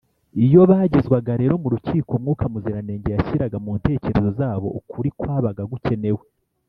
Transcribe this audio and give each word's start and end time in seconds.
iyo 0.45 0.61
bagezwaga 0.69 1.31
rero 1.41 1.53
mu 1.61 1.67
rukiko, 1.73 2.11
mwuka 2.21 2.43
muziranenge 2.53 3.09
yashyiraga 3.15 3.57
mu 3.65 3.71
ntekerezo 3.79 4.29
zabo 4.39 4.67
ukuri 4.79 5.09
kwabaga 5.19 5.63
gukenewe 5.73 6.21